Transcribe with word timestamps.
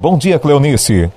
Bom 0.00 0.16
dia, 0.16 0.38
Cleonice. 0.38 1.10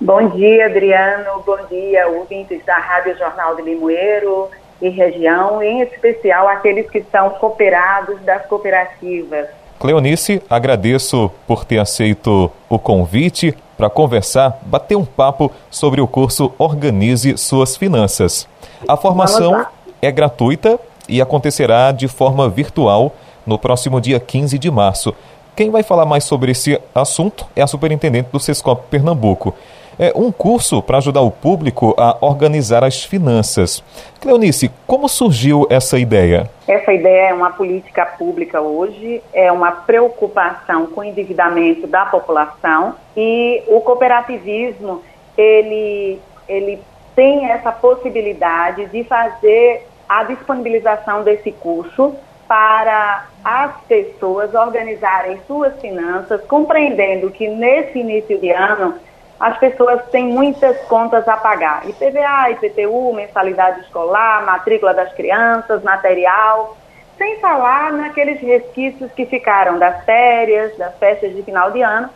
Bom 0.00 0.28
dia, 0.28 0.66
Adriano. 0.66 1.42
Bom 1.44 1.66
dia, 1.68 2.06
ouvintes 2.06 2.64
da 2.64 2.76
Rádio 2.76 3.18
Jornal 3.18 3.56
de 3.56 3.62
Limoeiro 3.62 4.48
e 4.80 4.88
região, 4.88 5.60
em 5.60 5.80
especial 5.80 6.46
aqueles 6.46 6.88
que 6.88 7.04
são 7.10 7.30
cooperados 7.30 8.20
das 8.20 8.46
cooperativas. 8.46 9.48
Cleonice, 9.80 10.40
agradeço 10.48 11.28
por 11.44 11.64
ter 11.64 11.80
aceito 11.80 12.52
o 12.68 12.78
convite 12.78 13.52
para 13.76 13.90
conversar, 13.90 14.60
bater 14.62 14.96
um 14.96 15.04
papo 15.04 15.50
sobre 15.68 16.00
o 16.00 16.06
curso 16.06 16.52
Organize 16.56 17.36
Suas 17.36 17.76
Finanças. 17.76 18.48
A 18.86 18.96
formação 18.96 19.66
é 20.00 20.12
gratuita 20.12 20.78
e 21.08 21.20
acontecerá 21.20 21.90
de 21.90 22.06
forma 22.06 22.48
virtual 22.48 23.12
no 23.44 23.58
próximo 23.58 24.00
dia 24.00 24.20
15 24.20 24.56
de 24.56 24.70
março. 24.70 25.12
Quem 25.56 25.70
vai 25.70 25.82
falar 25.82 26.06
mais 26.06 26.24
sobre 26.24 26.52
esse 26.52 26.80
assunto 26.94 27.46
é 27.54 27.62
a 27.62 27.66
superintendente 27.66 28.30
do 28.32 28.40
Sescop 28.40 28.84
Pernambuco. 28.90 29.54
É 29.98 30.12
um 30.16 30.32
curso 30.32 30.80
para 30.80 30.96
ajudar 30.96 31.20
o 31.20 31.30
público 31.30 31.94
a 31.98 32.16
organizar 32.22 32.82
as 32.82 33.04
finanças. 33.04 33.84
Cleonice, 34.18 34.70
como 34.86 35.06
surgiu 35.08 35.66
essa 35.68 35.98
ideia? 35.98 36.48
Essa 36.66 36.92
ideia 36.94 37.28
é 37.28 37.34
uma 37.34 37.50
política 37.50 38.06
pública 38.06 38.62
hoje, 38.62 39.22
é 39.32 39.52
uma 39.52 39.72
preocupação 39.72 40.86
com 40.86 41.02
o 41.02 41.04
endividamento 41.04 41.86
da 41.86 42.06
população 42.06 42.94
e 43.14 43.62
o 43.66 43.80
cooperativismo, 43.82 45.02
ele, 45.36 46.18
ele 46.48 46.80
tem 47.14 47.50
essa 47.50 47.70
possibilidade 47.70 48.86
de 48.86 49.04
fazer 49.04 49.86
a 50.08 50.24
disponibilização 50.24 51.22
desse 51.22 51.52
curso 51.52 52.14
para 52.50 53.26
as 53.44 53.70
pessoas 53.82 54.52
organizarem 54.52 55.40
suas 55.46 55.80
finanças, 55.80 56.40
compreendendo 56.48 57.30
que 57.30 57.46
nesse 57.46 58.00
início 58.00 58.40
de 58.40 58.50
ano 58.50 58.96
as 59.38 59.56
pessoas 59.58 60.04
têm 60.10 60.24
muitas 60.24 60.76
contas 60.88 61.28
a 61.28 61.36
pagar: 61.36 61.88
IPVA, 61.88 62.50
IPTU, 62.50 63.12
mensalidade 63.14 63.82
escolar, 63.82 64.44
matrícula 64.44 64.92
das 64.92 65.12
crianças, 65.12 65.80
material, 65.84 66.76
sem 67.16 67.38
falar 67.38 67.92
naqueles 67.92 68.40
resquícios 68.40 69.12
que 69.12 69.26
ficaram 69.26 69.78
das 69.78 70.04
férias, 70.04 70.76
das 70.76 70.98
festas 70.98 71.32
de 71.32 71.44
final 71.44 71.70
de 71.70 71.82
ano. 71.82 72.10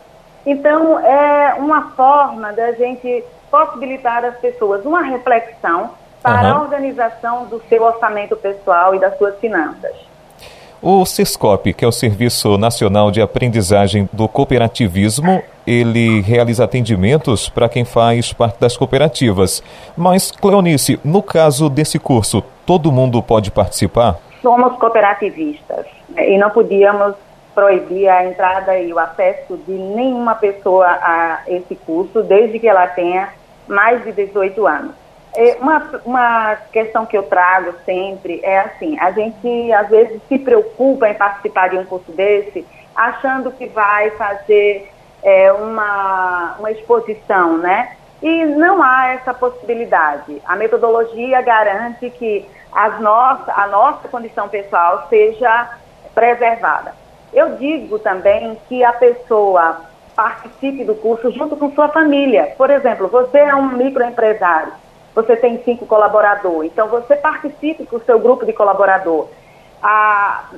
Então, 0.45 0.99
é 0.99 1.53
uma 1.57 1.91
forma 1.91 2.51
da 2.51 2.73
gente 2.73 3.23
possibilitar 3.49 4.25
às 4.25 4.35
pessoas 4.39 4.85
uma 4.85 5.01
reflexão 5.01 5.91
para 6.21 6.41
uhum. 6.41 6.57
a 6.57 6.61
organização 6.61 7.45
do 7.45 7.63
seu 7.69 7.81
orçamento 7.83 8.35
pessoal 8.35 8.93
e 8.93 8.99
das 8.99 9.17
suas 9.17 9.39
finanças. 9.39 10.13
O 10.81 11.05
CISCOP, 11.05 11.73
que 11.73 11.83
é 11.83 11.87
o 11.87 11.91
Serviço 11.91 12.57
Nacional 12.57 13.09
de 13.09 13.21
Aprendizagem 13.21 14.09
do 14.11 14.27
Cooperativismo, 14.27 15.41
ele 15.65 16.21
realiza 16.21 16.63
atendimentos 16.63 17.49
para 17.49 17.67
quem 17.67 17.83
faz 17.83 18.31
parte 18.33 18.59
das 18.59 18.77
cooperativas. 18.77 19.63
Mas, 19.97 20.31
Cleonice, 20.31 20.99
no 21.03 21.23
caso 21.23 21.69
desse 21.69 21.97
curso, 21.97 22.43
todo 22.65 22.91
mundo 22.91 23.21
pode 23.23 23.49
participar? 23.51 24.17
Somos 24.41 24.77
cooperativistas 24.77 25.85
né, 26.09 26.29
e 26.29 26.37
não 26.37 26.51
podíamos 26.51 27.15
proibir 27.55 28.09
a 28.09 28.25
entrada 28.25 28.77
e 28.77 28.93
o 28.93 28.99
acesso 28.99 29.57
de 29.65 29.71
nenhuma 29.71 30.35
pessoa 30.35 30.87
a 30.87 31.39
esse 31.47 31.75
curso, 31.75 32.21
desde 32.21 32.59
que 32.59 32.67
ela 32.67 32.85
tenha 32.87 33.29
mais 33.67 34.03
de 34.03 34.11
18 34.11 34.67
anos. 34.67 35.04
É, 35.35 35.57
uma, 35.59 36.01
uma 36.05 36.55
questão 36.71 37.05
que 37.05 37.17
eu 37.17 37.23
trago 37.23 37.73
sempre 37.85 38.39
é 38.41 38.59
assim, 38.59 38.97
a 38.99 39.11
gente 39.11 39.73
às 39.73 39.89
vezes 39.89 40.21
se 40.29 40.39
preocupa 40.39 41.09
em 41.09 41.13
participar 41.13 41.69
de 41.69 41.77
um 41.77 41.85
curso 41.85 42.09
desse, 42.13 42.65
achando 42.95 43.51
que 43.51 43.67
vai 43.67 44.11
fazer 44.11 44.89
é, 45.21 45.51
uma, 45.51 46.55
uma 46.57 46.71
exposição, 46.71 47.57
né? 47.57 47.97
E 48.21 48.45
não 48.45 48.81
há 48.81 49.09
essa 49.09 49.33
possibilidade. 49.33 50.41
A 50.45 50.55
metodologia 50.55 51.41
garante 51.41 52.09
que 52.11 52.45
as 52.71 52.97
nossa, 53.01 53.51
a 53.51 53.67
nossa 53.67 54.07
condição 54.07 54.47
pessoal 54.47 55.07
seja 55.09 55.69
preservada. 56.13 56.93
Eu 57.33 57.57
digo 57.57 57.99
também 57.99 58.57
que 58.69 58.85
a 58.85 58.93
pessoa 58.93 59.81
participe 60.15 60.85
do 60.85 60.95
curso 60.95 61.29
junto 61.31 61.57
com 61.57 61.69
sua 61.71 61.89
família. 61.89 62.53
Por 62.57 62.69
exemplo, 62.69 63.09
você 63.09 63.39
é 63.39 63.53
um 63.53 63.67
microempresário 63.73 64.84
você 65.15 65.37
tem 65.37 65.63
cinco 65.63 65.85
colaboradores. 65.85 66.71
Então, 66.71 66.89
você 66.89 67.15
participe 67.15 67.85
com 67.85 67.95
o 67.95 68.03
seu 68.03 68.19
grupo 68.19 68.45
de 68.45 68.51
colaborador. 68.51 69.27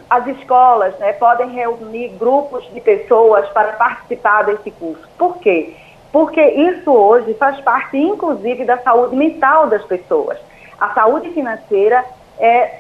as 0.09 0.25
escolas 0.27 0.97
né, 0.97 1.13
podem 1.13 1.49
reunir 1.49 2.09
grupos 2.17 2.67
de 2.73 2.81
pessoas 2.81 3.47
para 3.49 3.73
participar 3.73 4.43
desse 4.45 4.71
curso. 4.71 5.07
Por 5.17 5.37
quê? 5.37 5.75
Porque 6.11 6.41
isso 6.41 6.91
hoje 6.91 7.33
faz 7.35 7.59
parte, 7.61 7.97
inclusive, 7.97 8.65
da 8.65 8.77
saúde 8.77 9.15
mental 9.15 9.67
das 9.67 9.83
pessoas. 9.83 10.39
A 10.79 10.89
saúde 10.93 11.29
financeira 11.31 12.03
é, 12.39 12.79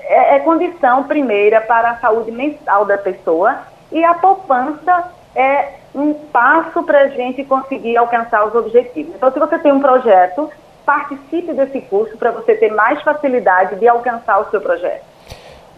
é, 0.00 0.36
é 0.36 0.40
condição 0.40 1.04
primeira 1.04 1.60
para 1.60 1.90
a 1.90 1.96
saúde 1.96 2.32
mental 2.32 2.84
da 2.84 2.98
pessoa 2.98 3.58
e 3.92 4.02
a 4.02 4.14
poupança 4.14 5.12
é 5.36 5.74
um 5.94 6.14
passo 6.14 6.82
para 6.82 7.02
a 7.02 7.08
gente 7.08 7.44
conseguir 7.44 7.96
alcançar 7.96 8.44
os 8.46 8.54
objetivos. 8.54 9.14
Então, 9.14 9.30
se 9.30 9.38
você 9.38 9.58
tem 9.58 9.72
um 9.72 9.80
projeto 9.80 10.50
participe 10.84 11.52
desse 11.52 11.80
curso 11.82 12.16
para 12.16 12.30
você 12.30 12.54
ter 12.54 12.72
mais 12.72 13.02
facilidade 13.02 13.76
de 13.76 13.88
alcançar 13.88 14.40
o 14.40 14.50
seu 14.50 14.60
projeto. 14.60 15.04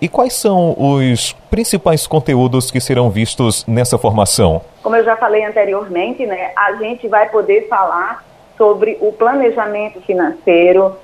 E 0.01 0.09
quais 0.09 0.35
são 0.35 0.77
os 0.79 1.33
principais 1.49 2.07
conteúdos 2.07 2.71
que 2.71 2.81
serão 2.81 3.09
vistos 3.09 3.65
nessa 3.67 3.97
formação? 3.97 4.61
Como 4.83 4.95
eu 4.95 5.05
já 5.05 5.17
falei 5.17 5.45
anteriormente, 5.45 6.27
né, 6.27 6.53
a 6.55 6.75
gente 6.75 7.09
vai 7.09 7.31
poder 7.31 7.67
falar 7.69 8.23
sobre 8.59 8.99
o 9.01 9.11
planejamento 9.13 10.01
financeiro, 10.03 10.95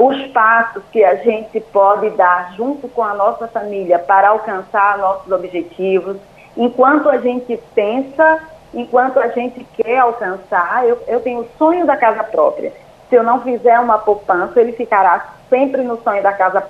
os 0.00 0.26
passos 0.28 0.82
que 0.90 1.04
a 1.04 1.16
gente 1.16 1.60
pode 1.60 2.10
dar 2.10 2.52
junto 2.56 2.88
com 2.88 3.02
a 3.04 3.14
nossa 3.14 3.46
família 3.46 3.98
para 3.98 4.30
alcançar 4.30 4.98
nossos 4.98 5.30
objetivos. 5.30 6.16
Enquanto 6.56 7.08
a 7.08 7.18
gente 7.18 7.56
pensa, 7.74 8.40
enquanto 8.74 9.20
a 9.20 9.28
gente 9.28 9.64
quer 9.76 9.98
alcançar, 9.98 10.88
eu, 10.88 10.98
eu 11.06 11.20
tenho 11.20 11.40
o 11.40 11.48
sonho 11.56 11.86
da 11.86 11.96
casa 11.96 12.24
própria 12.24 12.72
se 13.10 13.16
eu 13.16 13.24
não 13.24 13.40
fizer 13.40 13.78
uma 13.80 13.98
poupança, 13.98 14.60
ele 14.60 14.72
ficará 14.72 15.34
sempre 15.50 15.82
no 15.82 16.00
sonho 16.00 16.22
da 16.22 16.32
casa 16.32 16.60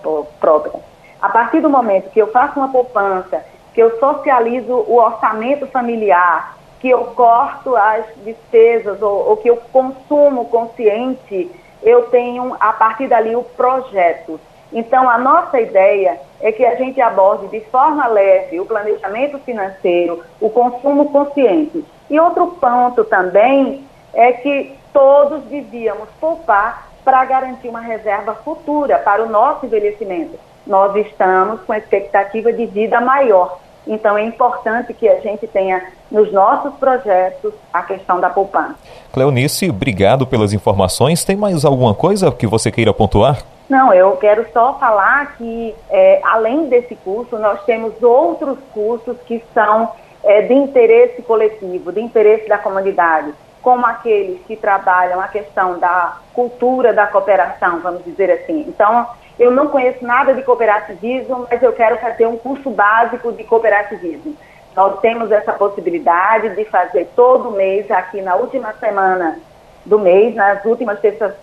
própria. 0.41 0.81
A 1.21 1.29
partir 1.29 1.61
do 1.61 1.69
momento 1.69 2.11
que 2.11 2.19
eu 2.19 2.33
faço 2.33 2.59
uma 2.59 2.73
poupança, 2.73 3.45
que 3.75 3.81
eu 3.81 4.01
socializo 4.01 4.73
o 4.73 4.97
orçamento 4.97 5.67
familiar, 5.67 6.57
que 6.81 6.89
eu 6.89 7.05
corto 7.15 7.77
as 7.77 8.07
despesas 8.25 9.01
ou, 9.03 9.29
ou 9.29 9.37
que 9.37 9.51
eu 9.51 9.59
consumo 9.71 10.47
consciente, 10.47 11.51
eu 11.83 12.05
tenho 12.05 12.57
a 12.59 12.73
partir 12.73 13.07
dali 13.07 13.37
o 13.37 13.43
projeto. 13.43 14.41
Então, 14.73 15.11
a 15.11 15.19
nossa 15.19 15.61
ideia 15.61 16.19
é 16.41 16.51
que 16.53 16.65
a 16.65 16.77
gente 16.77 17.01
aborde 17.01 17.49
de 17.49 17.61
forma 17.67 18.07
leve 18.07 18.61
o 18.61 18.65
planejamento 18.65 19.39
financeiro, 19.41 20.23
o 20.41 20.49
consumo 20.49 21.11
consciente. 21.11 21.85
E 22.09 22.19
outro 22.19 22.47
ponto 22.47 23.05
também 23.05 23.85
é 24.15 24.33
que 24.33 24.77
todos 24.93 25.43
devíamos 25.45 26.09
poupar 26.21 26.89
para 27.05 27.25
garantir 27.25 27.69
uma 27.69 27.81
reserva 27.81 28.35
futura 28.35 28.99
para 28.99 29.25
o 29.25 29.29
nosso 29.29 29.67
envelhecimento. 29.67 30.39
Nós 30.67 30.95
estamos 30.97 31.61
com 31.63 31.75
expectativa 31.75 32.53
de 32.53 32.67
vida 32.67 33.01
maior. 33.01 33.59
Então 33.87 34.17
é 34.17 34.23
importante 34.23 34.93
que 34.93 35.09
a 35.09 35.21
gente 35.21 35.47
tenha 35.47 35.83
nos 36.11 36.31
nossos 36.33 36.75
projetos 36.75 37.55
a 37.73 37.83
questão 37.83 38.21
da 38.21 38.29
poupança. 38.29 38.77
Cleonice, 39.13 39.71
obrigado 39.71 40.27
pelas 40.27 40.53
informações. 40.53 41.25
Tem 41.25 41.35
mais 41.35 41.65
alguma 41.65 41.95
coisa 41.95 42.31
que 42.31 42.47
você 42.47 42.71
queira 42.71 42.93
pontuar? 42.93 43.39
Não, 43.69 43.95
eu 43.95 44.17
quero 44.17 44.47
só 44.53 44.75
falar 44.75 45.37
que, 45.37 45.75
é, 45.89 46.21
além 46.25 46.69
desse 46.69 46.95
curso, 46.97 47.39
nós 47.39 47.65
temos 47.65 48.03
outros 48.03 48.59
cursos 48.75 49.17
que 49.27 49.43
são 49.55 49.93
é, 50.23 50.43
de 50.43 50.53
interesse 50.53 51.23
coletivo, 51.23 51.93
de 51.93 52.01
interesse 52.01 52.49
da 52.49 52.59
comunidade 52.59 53.33
como 53.63 53.85
aqueles 53.87 54.41
que 54.47 54.57
trabalham 54.57 55.21
a 55.21 55.29
questão 55.29 55.79
da 55.79 56.17
cultura 56.33 56.93
da 56.93 57.07
cooperação, 57.07 57.81
vamos 57.81 58.05
dizer 58.05 58.31
assim. 58.31 58.65
Então, 58.69 59.07
eu 59.39 59.51
não 59.51 59.69
conheço 59.69 60.05
nada 60.05 60.35
de 60.35 60.43
cooperativismo, 60.43 61.47
mas 61.51 61.63
eu 61.63 61.73
quero 61.73 61.99
fazer 61.99 62.27
um 62.27 62.37
curso 62.37 62.71
básico 62.71 63.33
de 63.33 63.45
cooperativismo. 63.45 64.37
Nós 64.77 65.01
temos 65.01 65.31
essa 65.33 65.53
possibilidade 65.53 66.51
de 66.51 66.65
fazer 66.67 67.09
todo 67.17 67.51
mês, 67.51 67.91
aqui 67.91 68.23
na 68.23 68.37
última 68.37 68.73
semana 68.75 69.39
do 69.85 69.99
mês, 69.99 70.35
nas 70.35 70.65
últimas 70.65 70.99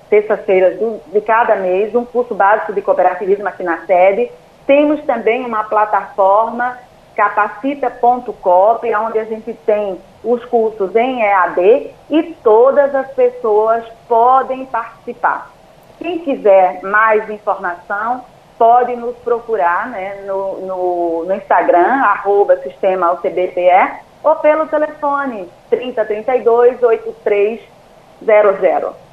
terças-feiras 0.09 0.79
de 1.07 1.21
cada 1.21 1.55
mês, 1.55 1.93
um 1.95 2.05
curso 2.05 2.35
básico 2.35 2.73
de 2.73 2.81
cooperativismo 2.81 3.47
aqui 3.47 3.63
na 3.63 3.85
sede. 3.85 4.31
Temos 4.65 5.03
também 5.05 5.45
uma 5.45 5.63
plataforma 5.63 6.77
capacita.cop, 7.15 8.95
onde 8.95 9.19
a 9.19 9.23
gente 9.23 9.53
tem 9.65 9.99
os 10.27 10.43
cursos 10.45 10.93
em 10.93 11.21
EAD 11.21 11.91
e 12.09 12.23
todas 12.43 12.93
as 12.93 13.07
pessoas 13.11 13.85
podem 14.09 14.65
participar. 14.65 15.49
Quem 15.97 16.19
quiser 16.19 16.81
mais 16.83 17.29
informação, 17.29 18.25
pode 18.57 18.93
nos 18.95 19.15
procurar 19.17 19.89
né, 19.89 20.23
no, 20.25 20.61
no, 20.61 21.25
no 21.25 21.33
Instagram, 21.33 22.03
arroba 22.03 22.57
sistema 22.57 23.11
UCBPE, 23.13 24.01
ou 24.23 24.35
pelo 24.37 24.65
telefone 24.67 25.49
3032 25.69 26.81
8300. 26.83 29.06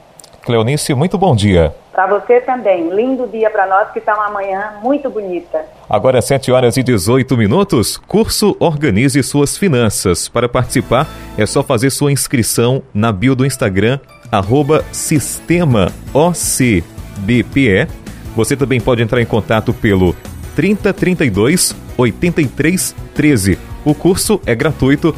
Cleonice, 0.44 0.94
muito 0.94 1.17
bom 1.17 1.35
dia. 1.35 1.75
Para 1.91 2.06
você 2.06 2.41
também. 2.41 2.91
Lindo 2.91 3.26
dia 3.26 3.49
para 3.50 3.67
nós, 3.67 3.91
que 3.93 3.99
está 3.99 4.14
uma 4.14 4.31
manhã 4.31 4.75
muito 4.82 5.08
bonita. 5.08 5.64
Agora, 5.88 6.19
às 6.19 6.26
7 6.26 6.52
horas 6.52 6.76
e 6.76 6.82
18 6.82 7.37
minutos, 7.37 7.96
curso 7.96 8.56
Organize 8.61 9.23
Suas 9.23 9.56
Finanças. 9.56 10.29
Para 10.29 10.49
participar, 10.49 11.06
é 11.38 11.46
só 11.46 11.62
fazer 11.62 11.91
sua 11.91 12.12
inscrição 12.12 12.82
na 12.93 13.11
bio 13.11 13.35
do 13.35 13.46
Instagram, 13.46 13.99
arroba 14.31 14.85
Sistema 14.93 15.91
OCBPE. 16.12 17.88
Você 18.37 18.56
também 18.56 18.81
pode 18.81 19.02
entrar 19.02 19.23
em 19.23 19.26
contato 19.26 19.73
pelo 19.73 20.14
3032 20.56 21.75
8313. 21.97 23.58
O 23.85 23.94
curso 23.94 24.40
é 24.47 24.55
gratuito 24.55 25.14